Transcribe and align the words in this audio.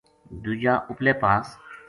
دُوجو 0.43 0.75
اُپلے 0.89 1.13
پاس 1.21 1.47